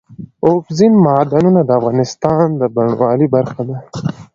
[0.45, 3.77] اوبزین معدنونه د افغانستان د بڼوالۍ برخه ده.